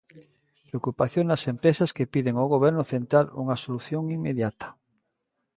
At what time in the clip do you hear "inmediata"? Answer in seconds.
4.17-4.67